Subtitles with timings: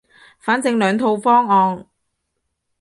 [0.39, 1.87] 反正兩套方案